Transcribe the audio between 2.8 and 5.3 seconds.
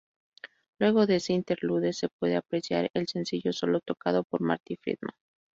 el sencillo solo tocado por Marty Friedman.